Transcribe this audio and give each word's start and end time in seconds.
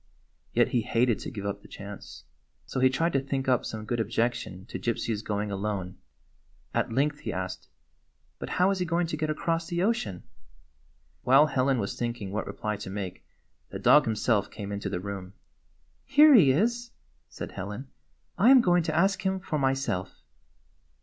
Yet 0.51 0.69
he 0.69 0.81
hated 0.81 1.19
to 1.19 1.29
give 1.29 1.45
up 1.45 1.61
the 1.61 1.67
chance. 1.67 2.23
So 2.65 2.79
he 2.79 2.89
tried 2.89 3.13
to 3.13 3.19
think 3.19 3.47
up 3.47 3.63
some 3.63 3.85
good 3.85 3.99
objection 3.99 4.65
to 4.65 4.79
Gypsy's 4.79 5.21
going 5.21 5.51
alone. 5.51 5.97
At 6.73 6.91
length 6.91 7.19
he 7.19 7.31
asked:" 7.31 7.67
But 8.39 8.49
how 8.57 8.71
is 8.71 8.79
he 8.79 8.85
going 8.87 9.05
to 9.05 9.15
get 9.15 9.29
across 9.29 9.67
the 9.67 9.83
ocean?" 9.83 10.23
While 11.21 11.45
Helen 11.45 11.77
was 11.77 11.99
thinking 11.99 12.31
what 12.31 12.47
reply 12.47 12.77
to 12.77 12.89
make 12.89 13.23
the 13.69 13.77
dog 13.77 14.05
himself 14.05 14.49
came 14.49 14.71
into 14.71 14.89
the 14.89 14.99
room. 14.99 15.33
"Here 16.03 16.33
he 16.33 16.51
is," 16.51 16.89
said 17.29 17.51
Helen. 17.51 17.87
"I 18.39 18.49
am 18.49 18.59
going 18.61 18.81
to 18.81 18.95
ask 18.95 19.23
him 19.23 19.39
for 19.39 19.59
myself." 19.59 20.23